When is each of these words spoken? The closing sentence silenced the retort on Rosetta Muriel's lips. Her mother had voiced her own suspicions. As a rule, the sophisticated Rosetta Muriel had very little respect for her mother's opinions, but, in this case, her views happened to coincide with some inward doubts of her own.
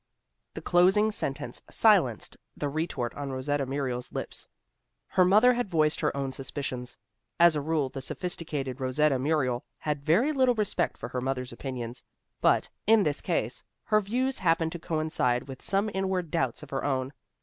The 0.55 0.63
closing 0.63 1.11
sentence 1.11 1.61
silenced 1.69 2.35
the 2.57 2.69
retort 2.69 3.13
on 3.13 3.29
Rosetta 3.31 3.67
Muriel's 3.67 4.11
lips. 4.11 4.47
Her 5.09 5.23
mother 5.23 5.53
had 5.53 5.69
voiced 5.69 5.99
her 5.99 6.17
own 6.17 6.33
suspicions. 6.33 6.97
As 7.39 7.55
a 7.55 7.61
rule, 7.61 7.87
the 7.87 8.01
sophisticated 8.01 8.81
Rosetta 8.81 9.19
Muriel 9.19 9.63
had 9.77 10.01
very 10.01 10.31
little 10.33 10.55
respect 10.55 10.97
for 10.97 11.09
her 11.09 11.21
mother's 11.21 11.51
opinions, 11.53 12.01
but, 12.41 12.67
in 12.87 13.03
this 13.03 13.21
case, 13.21 13.63
her 13.83 14.01
views 14.01 14.39
happened 14.39 14.71
to 14.71 14.79
coincide 14.79 15.47
with 15.47 15.61
some 15.61 15.87
inward 15.93 16.31
doubts 16.31 16.63
of 16.63 16.71
her 16.71 16.83
own. 16.83 17.13